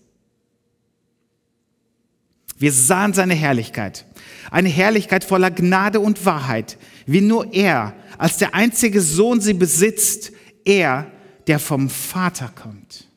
Wir 2.58 2.72
sahen 2.72 3.12
seine 3.12 3.34
Herrlichkeit, 3.34 4.06
eine 4.50 4.68
Herrlichkeit 4.68 5.24
voller 5.24 5.50
Gnade 5.50 6.00
und 6.00 6.24
Wahrheit, 6.24 6.78
wie 7.06 7.20
nur 7.20 7.52
er 7.52 7.94
als 8.18 8.38
der 8.38 8.54
einzige 8.54 9.00
Sohn 9.00 9.40
sie 9.40 9.54
besitzt, 9.54 10.32
er, 10.64 11.10
der 11.46 11.58
vom 11.58 11.88
Vater 11.90 12.50
kommt. 12.54 13.08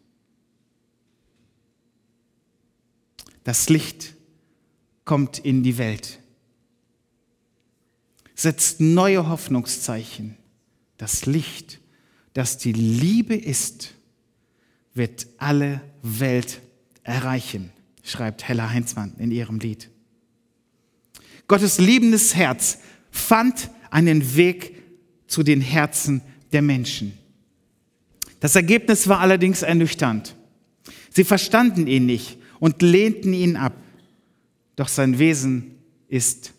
Das 3.43 3.69
Licht 3.69 4.13
kommt 5.09 5.39
in 5.39 5.63
die 5.63 5.79
Welt, 5.79 6.19
setzt 8.35 8.79
neue 8.79 9.27
Hoffnungszeichen. 9.27 10.37
Das 10.97 11.25
Licht, 11.25 11.79
das 12.33 12.59
die 12.59 12.73
Liebe 12.73 13.35
ist, 13.35 13.95
wird 14.93 15.25
alle 15.39 15.81
Welt 16.03 16.61
erreichen 17.01 17.71
schreibt 18.03 18.47
Hella 18.47 18.69
Heinzmann 18.69 19.15
in 19.17 19.31
ihrem 19.31 19.57
Lied. 19.57 19.89
Gottes 21.47 21.79
liebendes 21.79 22.35
Herz 22.35 22.77
fand 23.09 23.71
einen 23.89 24.35
Weg 24.35 24.83
zu 25.25 25.41
den 25.41 25.61
Herzen 25.61 26.21
der 26.51 26.61
Menschen. 26.61 27.17
Das 28.41 28.55
Ergebnis 28.55 29.07
war 29.07 29.21
allerdings 29.21 29.63
ernüchternd. 29.63 30.35
Sie 31.09 31.23
verstanden 31.23 31.87
ihn 31.87 32.05
nicht 32.05 32.37
und 32.59 32.83
lehnten 32.83 33.33
ihn 33.33 33.55
ab. 33.55 33.73
Doch 34.79 34.87
sein 34.87 35.19
Wesen 35.19 35.75
ist 36.07 36.53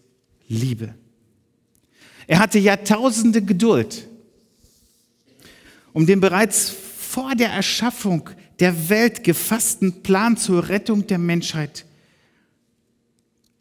Liebe. 0.47 0.95
Er 2.27 2.39
hatte 2.39 2.59
Jahrtausende 2.59 3.41
Geduld, 3.41 4.07
um 5.95 6.05
den 6.05 6.21
bereits 6.21 6.69
vor 6.69 7.35
der 7.35 7.49
Erschaffung 7.49 8.29
der 8.59 8.91
Welt 8.91 9.25
gefassten 9.25 10.03
Plan 10.03 10.37
zur 10.37 10.69
Rettung 10.69 11.07
der 11.07 11.17
Menschheit, 11.17 11.87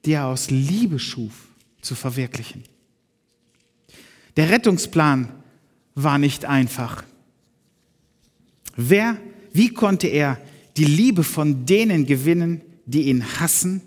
die 0.04 0.12
er 0.12 0.26
aus 0.26 0.50
Liebe 0.50 1.00
schuf, 1.00 1.48
zu 1.82 1.96
verwirklichen. 1.96 2.66
Der 4.36 4.50
Rettungsplan 4.50 5.32
war 5.96 6.18
nicht 6.18 6.44
einfach. 6.44 7.06
Wer, 8.76 9.16
wie 9.54 9.70
konnte 9.70 10.08
er 10.08 10.38
die 10.76 10.84
Liebe 10.84 11.24
von 11.24 11.66
denen 11.66 12.06
gewinnen, 12.06 12.62
die 12.86 13.04
ihn 13.04 13.24
hassen, 13.40 13.84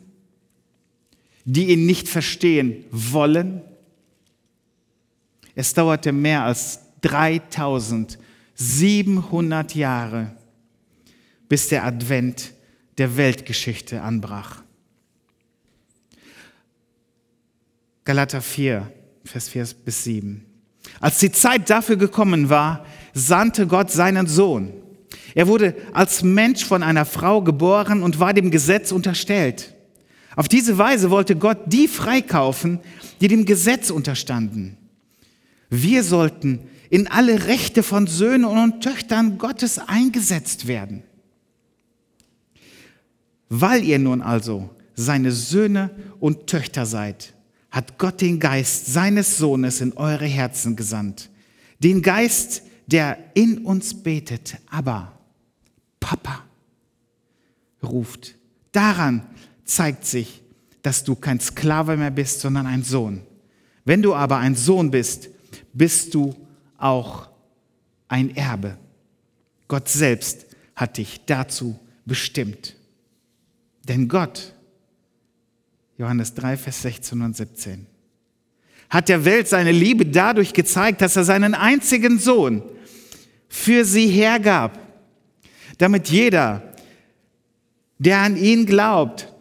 die 1.45 1.71
ihn 1.71 1.87
nicht 1.87 2.09
verstehen 2.09 2.85
wollen? 2.91 3.63
Es 5.55 5.75
dauerte 5.75 6.13
mehr 6.13 6.45
als 6.45 6.81
3700 7.03 9.75
Jahre, 9.75 10.35
bis 11.49 11.69
der 11.69 11.85
Advent 11.85 12.55
der 12.99 13.17
Weltgeschichte 13.17 14.03
anbrach. 14.03 14.63
Galater 18.05 18.43
4, 18.43 18.93
Vers 19.25 19.49
4 19.49 19.69
bis 19.85 20.05
7. 20.05 20.45
Als 21.01 21.19
die 21.19 21.33
Zeit 21.33 21.71
dafür 21.71 21.97
gekommen 21.97 22.51
war, 22.51 22.85
sandte 23.15 23.67
Gott 23.67 23.91
seinen 23.91 24.27
Sohn. 24.27 24.75
Er 25.35 25.47
wurde 25.47 25.75
als 25.93 26.23
Mensch 26.23 26.65
von 26.65 26.83
einer 26.83 27.05
Frau 27.05 27.43
geboren 27.43 28.03
und 28.03 28.21
war 28.21 28.35
dem 28.35 28.51
Gesetz 28.51 28.93
unterstellt. 28.93 29.75
Auf 30.37 30.49
diese 30.49 30.79
Weise 30.79 31.11
wollte 31.11 31.37
Gott 31.37 31.59
die 31.67 31.89
freikaufen, 31.89 32.81
die 33.21 33.29
dem 33.29 33.45
Gesetz 33.45 33.91
unterstanden. 33.91 34.77
Wir 35.69 36.03
sollten 36.05 36.61
in 36.91 37.07
alle 37.07 37.47
Rechte 37.47 37.83
von 37.83 38.07
Söhnen 38.07 38.45
und 38.45 38.83
Töchtern 38.83 39.39
Gottes 39.39 39.79
eingesetzt 39.79 40.67
werden. 40.67 41.03
Weil 43.49 43.85
ihr 43.85 43.99
nun 43.99 44.23
also 44.23 44.71
seine 44.95 45.33
Söhne 45.33 45.91
und 46.21 46.47
Töchter 46.47 46.87
seid, 46.87 47.35
hat 47.71 47.99
Gott 47.99 48.21
den 48.21 48.41
Geist 48.41 48.93
seines 48.93 49.39
Sohnes 49.39 49.81
in 49.81 49.95
eure 49.95 50.27
Herzen 50.27 50.77
gesandt. 50.77 51.31
Den 51.79 52.03
Geist, 52.03 52.63
der 52.87 53.19
in 53.35 53.65
uns 53.65 54.03
betet, 54.03 54.59
aber 54.71 55.19
Papa 56.01 56.45
ruft. 57.83 58.35
Daran 58.73 59.27
zeigt 59.75 60.07
sich, 60.07 60.43
dass 60.83 61.05
du 61.05 61.15
kein 61.15 61.41
Sklave 61.41 61.97
mehr 61.97 62.11
bist, 62.11 62.41
sondern 62.41 62.67
ein 62.67 62.83
Sohn. 62.83 63.23
Wenn 63.85 64.03
du 64.03 64.15
aber 64.15 64.39
ein 64.39 64.55
Sohn 64.55 64.91
bist, 64.91 65.29
bist 65.73 66.15
du 66.15 66.35
auch 66.79 67.29
ein 68.09 68.37
Erbe. 68.37 68.77
Gott 69.69 69.89
selbst 69.89 70.47
hat 70.77 70.99
dich 70.99 71.23
dazu 71.27 71.79
bestimmt. 72.05 72.77
Denn 73.89 74.09
Gott, 74.09 74.53
Johannes 75.97 76.35
3, 76.35 76.57
Vers 76.57 76.83
16 76.83 77.23
und 77.23 77.37
17, 77.37 77.87
hat 78.91 79.09
der 79.09 79.25
Welt 79.25 79.49
seine 79.49 79.73
Liebe 79.73 80.05
dadurch 80.05 80.53
gezeigt, 80.53 81.01
dass 81.01 81.17
er 81.17 81.25
seinen 81.25 81.55
einzigen 81.55 82.19
Sohn 82.19 82.63
für 83.49 83.85
sie 83.85 84.09
hergab, 84.09 84.79
damit 85.79 86.09
jeder, 86.09 86.75
der 87.99 88.19
an 88.19 88.37
ihn 88.37 88.67
glaubt, 88.67 89.32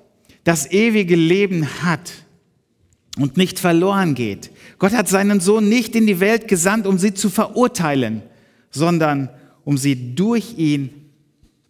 das 0.43 0.71
ewige 0.71 1.15
Leben 1.15 1.84
hat 1.84 2.13
und 3.17 3.38
nicht 3.38 3.60
verloren 3.60 4.15
geht. 4.15 4.51
Gott 4.80 4.93
hat 4.93 5.08
seinen 5.08 5.39
Sohn 5.39 5.69
nicht 5.69 5.95
in 5.95 6.08
die 6.08 6.19
Welt 6.19 6.47
gesandt, 6.47 6.88
um 6.88 6.97
sie 6.97 7.13
zu 7.13 7.30
verurteilen, 7.30 8.23
sondern 8.69 9.30
um 9.63 9.77
sie 9.77 10.15
durch 10.15 10.58
ihn 10.58 11.12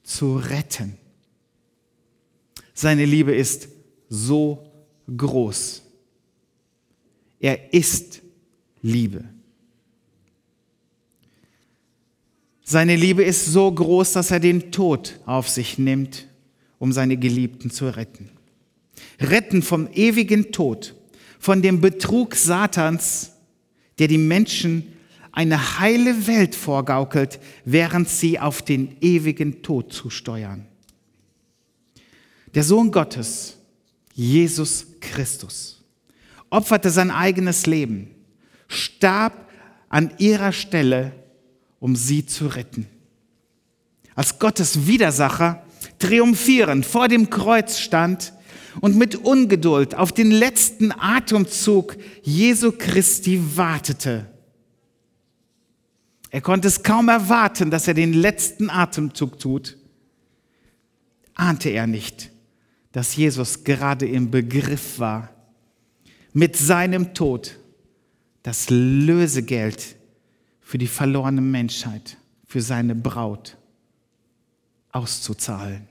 zu 0.04 0.38
retten. 0.38 0.98
Seine 2.74 3.06
Liebe 3.06 3.36
ist 3.36 3.70
so 4.10 4.72
groß. 5.16 5.84
Er 7.40 7.74
ist 7.74 8.22
Liebe. 8.82 9.24
Seine 12.64 12.96
Liebe 12.96 13.24
ist 13.24 13.48
so 13.48 13.72
groß, 13.72 14.14
dass 14.14 14.32
er 14.32 14.40
den 14.40 14.72
Tod 14.72 15.20
auf 15.26 15.50
sich 15.50 15.78
nimmt, 15.78 16.28
um 16.80 16.94
seine 16.94 17.18
Geliebten 17.18 17.70
zu 17.70 17.94
retten. 17.94 18.30
Retten 19.20 19.62
vom 19.62 19.88
ewigen 19.94 20.52
Tod, 20.52 20.96
von 21.40 21.62
dem 21.62 21.82
Betrug 21.82 22.36
Satans, 22.36 23.32
der 24.00 24.08
die 24.08 24.18
Menschen 24.18 24.94
eine 25.32 25.80
heile 25.80 26.28
Welt 26.28 26.56
vorgaukelt, 26.56 27.40
während 27.66 28.10
sie 28.10 28.40
auf 28.40 28.62
den 28.62 28.98
ewigen 29.02 29.62
Tod 29.62 29.94
zusteuern. 29.94 30.68
Der 32.54 32.64
Sohn 32.64 32.92
Gottes, 32.92 33.58
Jesus 34.14 34.86
Christus, 35.00 35.82
opferte 36.50 36.90
sein 36.90 37.12
eigenes 37.12 37.66
Leben, 37.66 38.12
starb 38.68 39.50
an 39.88 40.12
ihrer 40.18 40.52
Stelle, 40.52 41.14
um 41.80 41.96
sie 41.96 42.26
zu 42.26 42.48
retten. 42.48 42.88
Als 44.16 44.38
Gottes 44.38 44.86
Widersacher 44.86 45.66
triumphierend 45.98 46.86
vor 46.86 47.08
dem 47.08 47.30
Kreuz 47.30 47.80
stand 47.80 48.34
und 48.80 48.98
mit 48.98 49.16
Ungeduld 49.16 49.96
auf 49.96 50.12
den 50.12 50.32
letzten 50.32 50.92
Atemzug 50.92 51.98
Jesu 52.24 52.72
Christi 52.72 53.58
wartete. 53.58 54.28
Er 56.30 56.42
konnte 56.42 56.70
es 56.70 56.82
kaum 56.82 57.10
erwarten, 57.10 57.70
dass 57.70 57.88
er 57.88 57.94
den 57.94 58.14
letzten 58.14 58.70
Atemzug 58.70 59.38
tut. 59.38 59.78
Ahnte 61.34 61.70
er 61.70 61.88
nicht, 61.88 62.32
dass 62.94 63.16
Jesus 63.16 63.66
gerade 63.66 64.08
im 64.08 64.32
Begriff 64.32 64.98
war, 64.98 65.30
mit 66.32 66.56
seinem 66.56 67.14
Tod 67.14 67.58
das 68.44 68.70
Lösegeld 68.70 69.96
für 70.62 70.78
die 70.78 70.88
verlorene 70.88 71.42
Menschheit, 71.42 72.18
für 72.46 72.62
seine 72.62 72.96
Braut 72.96 73.58
auszuzahlen. 74.92 75.91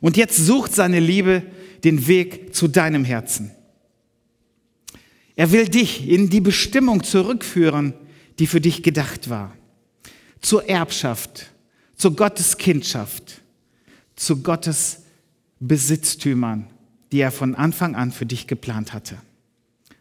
Und 0.00 0.16
jetzt 0.16 0.36
sucht 0.36 0.74
seine 0.74 1.00
Liebe 1.00 1.42
den 1.84 2.06
Weg 2.06 2.54
zu 2.54 2.68
deinem 2.68 3.04
Herzen. 3.04 3.50
Er 5.36 5.52
will 5.52 5.68
dich 5.68 6.08
in 6.08 6.30
die 6.30 6.40
Bestimmung 6.40 7.04
zurückführen, 7.04 7.94
die 8.38 8.46
für 8.46 8.60
dich 8.60 8.82
gedacht 8.82 9.28
war. 9.28 9.54
Zur 10.40 10.68
Erbschaft, 10.68 11.50
zur 11.94 12.16
Gottes 12.16 12.56
Kindschaft, 12.56 13.42
zu 14.16 14.42
Gottes 14.42 15.02
Besitztümern, 15.60 16.66
die 17.12 17.20
er 17.20 17.30
von 17.30 17.54
Anfang 17.54 17.94
an 17.94 18.12
für 18.12 18.26
dich 18.26 18.46
geplant 18.46 18.92
hatte. 18.92 19.18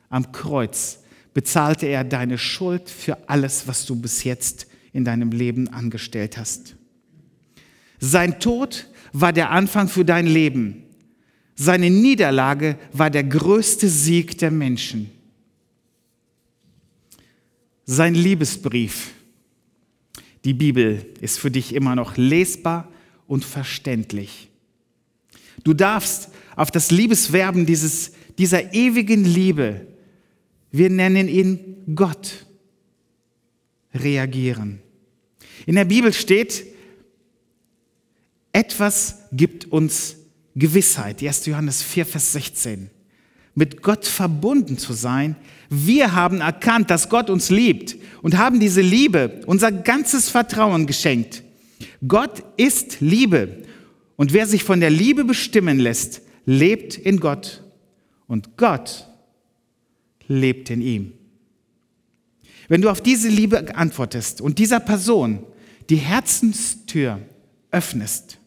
Am 0.09 0.31
Kreuz 0.31 0.99
bezahlte 1.33 1.85
er 1.85 2.03
deine 2.03 2.37
Schuld 2.37 2.89
für 2.89 3.29
alles, 3.29 3.67
was 3.67 3.85
du 3.85 3.95
bis 3.95 4.23
jetzt 4.23 4.67
in 4.93 5.03
deinem 5.03 5.31
Leben 5.31 5.67
angestellt 5.67 6.37
hast. 6.37 6.74
Sein 8.05 8.39
Tod 8.39 8.87
war 9.13 9.33
der 9.33 9.49
Anfang 9.49 9.87
für 9.87 10.05
dein 10.05 10.27
Leben. 10.27 10.83
Seine 11.55 11.89
Niederlage 11.89 12.77
war 12.93 13.09
der 13.09 13.23
größte 13.23 13.89
Sieg 13.89 14.37
der 14.37 14.51
Menschen. 14.51 15.09
Sein 17.85 18.13
Liebesbrief, 18.13 19.11
die 20.43 20.53
Bibel, 20.53 21.03
ist 21.19 21.39
für 21.39 21.49
dich 21.49 21.73
immer 21.73 21.95
noch 21.95 22.15
lesbar 22.15 22.91
und 23.25 23.43
verständlich. 23.43 24.49
Du 25.63 25.73
darfst 25.73 26.29
auf 26.55 26.69
das 26.69 26.91
Liebeswerben 26.91 27.65
dieses, 27.65 28.11
dieser 28.37 28.73
ewigen 28.73 29.23
Liebe, 29.23 29.87
wir 30.71 30.91
nennen 30.91 31.27
ihn 31.27 31.77
Gott, 31.95 32.45
reagieren. 33.95 34.79
In 35.65 35.73
der 35.73 35.85
Bibel 35.85 36.13
steht, 36.13 36.74
etwas 38.55 39.17
gibt 39.33 39.65
uns 39.65 40.15
Gewissheit. 40.55 41.21
1. 41.21 41.45
Johannes 41.47 41.83
4, 41.83 42.05
Vers 42.05 42.31
16. 42.31 42.89
Mit 43.53 43.81
Gott 43.81 44.05
verbunden 44.05 44.77
zu 44.77 44.93
sein. 44.93 45.35
Wir 45.69 46.13
haben 46.13 46.39
erkannt, 46.39 46.89
dass 46.89 47.09
Gott 47.09 47.29
uns 47.29 47.49
liebt 47.49 47.97
und 48.21 48.37
haben 48.37 48.61
diese 48.61 48.79
Liebe, 48.79 49.41
unser 49.45 49.73
ganzes 49.73 50.29
Vertrauen 50.29 50.87
geschenkt. 50.87 51.43
Gott 52.07 52.43
ist 52.55 53.01
Liebe. 53.01 53.63
Und 54.15 54.31
wer 54.31 54.47
sich 54.47 54.63
von 54.63 54.79
der 54.79 54.89
Liebe 54.89 55.25
bestimmen 55.25 55.77
lässt, 55.77 56.21
lebt 56.45 56.95
in 56.95 57.19
Gott. 57.19 57.61
Und 58.25 58.55
Gott 58.55 59.09
lebt 60.29 60.69
in 60.69 60.81
ihm. 60.81 61.11
Wenn 62.69 62.81
du 62.81 62.89
auf 62.89 63.01
diese 63.01 63.27
Liebe 63.27 63.75
antwortest 63.75 64.39
und 64.39 64.59
dieser 64.59 64.79
Person 64.79 65.43
die 65.89 65.97
Herzenstür 65.97 67.19
öffnest, 67.69 68.39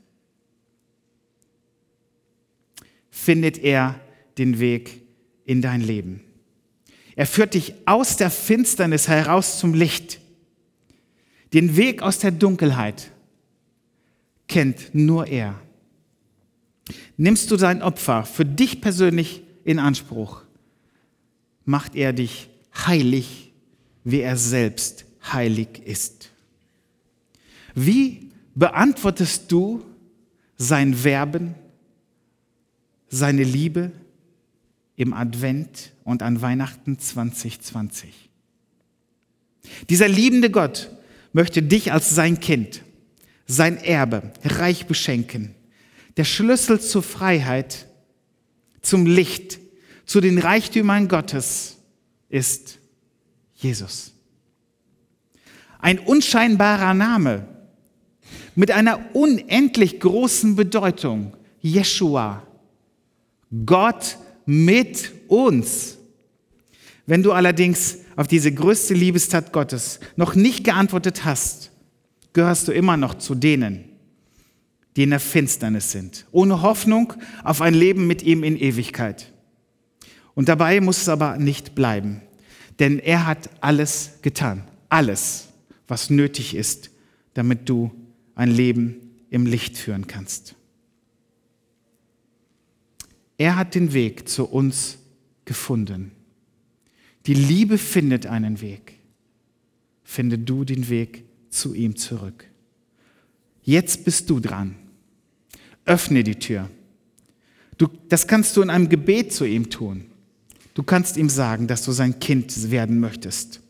findet 3.18 3.59
er 3.59 4.00
den 4.38 4.61
Weg 4.61 5.02
in 5.44 5.61
dein 5.61 5.81
Leben. 5.81 6.20
Er 7.16 7.26
führt 7.26 7.54
dich 7.54 7.74
aus 7.85 8.16
der 8.16 8.31
Finsternis 8.31 9.09
heraus 9.09 9.59
zum 9.59 9.74
Licht. 9.74 10.20
Den 11.52 11.76
Weg 11.76 12.00
aus 12.00 12.20
der 12.20 12.31
Dunkelheit 12.31 13.11
kennt 14.46 14.94
nur 14.94 15.26
er. 15.26 15.61
Nimmst 17.16 17.50
du 17.50 17.57
sein 17.57 17.83
Opfer 17.83 18.24
für 18.24 18.44
dich 18.44 18.81
persönlich 18.81 19.42
in 19.64 19.81
Anspruch, 19.81 20.42
macht 21.64 21.96
er 21.96 22.12
dich 22.12 22.48
heilig, 22.87 23.52
wie 24.04 24.20
er 24.20 24.37
selbst 24.37 25.04
heilig 25.33 25.83
ist. 25.85 26.31
Wie 27.74 28.31
beantwortest 28.54 29.50
du 29.50 29.85
sein 30.57 31.02
Werben, 31.02 31.57
seine 33.09 33.44
Liebe 33.44 33.92
im 34.97 35.14
Advent 35.14 35.92
und 36.05 36.23
an 36.23 36.40
Weihnachten 36.42 36.99
2020? 36.99 38.29
Dieser 39.88 40.09
liebende 40.09 40.51
Gott 40.51 40.90
möchte 41.33 41.62
dich 41.62 41.92
als 41.92 42.11
sein 42.11 42.40
Kind, 42.40 42.83
sein 43.47 43.77
Erbe 43.79 44.33
reich 44.44 44.87
beschenken. 44.87 45.55
Der 46.16 46.25
Schlüssel 46.25 46.81
zur 46.81 47.03
Freiheit, 47.03 47.87
zum 48.83 49.07
Licht, 49.07 49.61
zu 50.05 50.21
den 50.21 50.38
Reichtümern 50.38 51.09
Gottes 51.09 51.77
ist 52.29 52.79
Jesus. 53.55 54.12
Ein 55.79 55.99
unscheinbarer 55.99 56.94
Name 56.94 57.47
mit 58.55 58.71
einer 58.71 59.14
unendlich 59.14 60.01
großen 60.01 60.57
Bedeutung. 60.57 61.37
Jeshua. 61.61 62.42
Gott 63.64 64.18
mit 64.46 65.12
uns. 65.28 65.98
Wenn 67.06 67.22
du 67.22 67.32
allerdings 67.32 67.98
auf 68.16 68.26
diese 68.26 68.52
größte 68.52 68.94
Liebestat 68.94 69.52
Gottes 69.52 70.00
noch 70.16 70.34
nicht 70.34 70.64
geantwortet 70.64 71.24
hast, 71.24 71.70
gehörst 72.32 72.68
du 72.68 72.72
immer 72.72 72.96
noch 72.96 73.14
zu 73.14 73.34
denen, 73.34 73.84
die 74.96 75.04
in 75.04 75.11
der 75.11 75.20
Finsternis 75.20 75.92
sind, 75.92 76.26
ohne 76.32 76.62
Hoffnung 76.62 77.14
auf 77.44 77.62
ein 77.62 77.74
Leben 77.74 78.06
mit 78.06 78.22
ihm 78.22 78.44
in 78.44 78.56
Ewigkeit. 78.56 79.32
Und 80.34 80.48
dabei 80.48 80.80
muss 80.80 80.98
es 80.98 81.08
aber 81.08 81.37
nicht 81.38 81.74
bleiben, 81.74 82.20
denn 82.78 82.98
er 82.98 83.26
hat 83.26 83.50
alles 83.61 84.18
getan, 84.22 84.64
alles, 84.88 85.48
was 85.87 86.11
nötig 86.11 86.54
ist, 86.54 86.90
damit 87.34 87.68
du 87.68 87.90
ein 88.34 88.50
Leben 88.50 88.96
im 89.30 89.46
Licht 89.46 89.76
führen 89.76 90.06
kannst. 90.06 90.54
Er 93.38 93.57
hat 93.57 93.74
den 93.74 93.92
Weg 93.92 94.29
zu 94.29 94.44
uns 94.44 94.98
gefunden. 95.44 96.11
Die 97.27 97.35
Liebe 97.35 97.79
findet 97.79 98.27
einen 98.27 98.61
Weg. 98.61 98.98
Finde 100.03 100.38
du 100.38 100.64
den 100.64 100.88
Weg 100.88 101.24
zu 101.48 101.72
ihm 101.74 101.96
zurück. 101.96 102.46
Jetzt 103.62 104.05
bist 104.05 104.29
du 104.29 104.40
dran. 104.40 104.74
Öffne 105.85 106.24
die 106.24 106.38
Tür. 106.38 106.68
Du, 107.77 107.88
das 108.09 108.27
kannst 108.27 108.57
du 108.57 108.62
in 108.62 108.70
einem 108.70 108.88
Gebet 108.88 109.33
zu 109.33 109.44
ihm 109.44 109.70
tun. 109.70 110.07
Du 110.74 110.83
kannst 110.83 111.16
ihm 111.16 111.29
sagen, 111.29 111.66
dass 111.66 111.85
du 111.85 111.92
sein 111.92 112.18
Kind 112.18 112.70
werden 112.70 112.98
möchtest. 112.98 113.61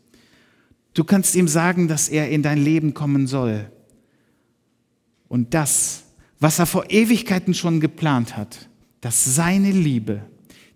Du 0.93 1.03
kannst 1.03 1.35
ihm 1.35 1.47
sagen, 1.47 1.87
dass 1.87 2.09
er 2.09 2.29
in 2.29 2.41
dein 2.41 2.57
Leben 2.57 2.93
kommen 2.93 3.27
soll. 3.27 3.71
Und 5.27 5.53
das, 5.53 6.03
was 6.39 6.59
er 6.59 6.65
vor 6.65 6.89
Ewigkeiten 6.89 7.53
schon 7.53 7.79
geplant 7.79 8.35
hat, 8.35 8.68
dass 9.01 9.35
seine 9.35 9.71
Liebe 9.71 10.21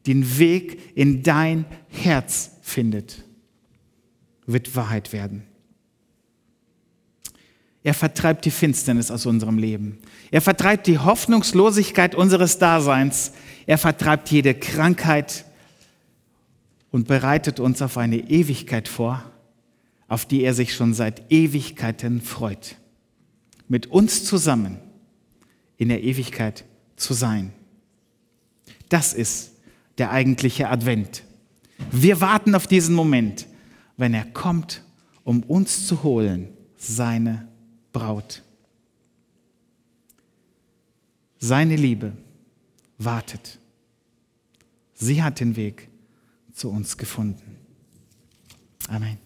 den 0.05 0.37
Weg 0.37 0.95
in 0.95 1.23
dein 1.23 1.65
Herz 1.89 2.51
findet, 2.61 3.23
wird 4.45 4.75
Wahrheit 4.75 5.13
werden. 5.13 5.43
Er 7.83 7.93
vertreibt 7.93 8.45
die 8.45 8.51
Finsternis 8.51 9.11
aus 9.11 9.25
unserem 9.25 9.57
Leben. 9.57 9.97
Er 10.31 10.41
vertreibt 10.41 10.87
die 10.87 10.99
Hoffnungslosigkeit 10.99 12.15
unseres 12.15 12.57
Daseins. 12.57 13.33
Er 13.65 13.77
vertreibt 13.77 14.29
jede 14.31 14.53
Krankheit, 14.53 15.45
und 16.93 17.07
bereitet 17.07 17.59
uns 17.59 17.81
auf 17.81 17.97
eine 17.97 18.29
Ewigkeit 18.29 18.87
vor, 18.87 19.23
auf 20.07 20.27
die 20.27 20.43
er 20.43 20.53
sich 20.53 20.75
schon 20.75 20.93
seit 20.93 21.31
Ewigkeiten 21.31 22.21
freut. 22.21 22.75
Mit 23.67 23.87
uns 23.87 24.25
zusammen 24.25 24.77
in 25.77 25.89
der 25.89 26.03
Ewigkeit 26.03 26.65
zu 26.95 27.15
sein. 27.15 27.51
Das 28.93 29.11
ist 29.11 29.53
der 29.97 30.11
eigentliche 30.11 30.69
Advent. 30.69 31.23
Wir 31.91 32.21
warten 32.21 32.53
auf 32.53 32.67
diesen 32.67 32.93
Moment, 32.93 33.47
wenn 33.97 34.13
er 34.13 34.23
kommt, 34.23 34.83
um 35.23 35.41
uns 35.41 35.87
zu 35.87 36.03
holen, 36.03 36.49
seine 36.77 37.47
Braut. 37.91 38.43
Seine 41.39 41.75
Liebe 41.75 42.13
wartet. 42.99 43.57
Sie 44.93 45.23
hat 45.23 45.39
den 45.39 45.55
Weg 45.55 45.89
zu 46.53 46.69
uns 46.69 46.95
gefunden. 46.95 47.57
Amen. 48.89 49.22